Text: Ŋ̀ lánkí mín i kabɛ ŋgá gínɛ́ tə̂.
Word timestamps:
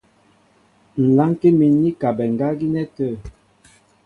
Ŋ̀ 1.03 1.07
lánkí 1.17 1.49
mín 1.59 1.75
i 1.89 1.91
kabɛ 2.01 2.23
ŋgá 2.33 2.47
gínɛ́ 2.59 2.85
tə̂. 2.95 3.11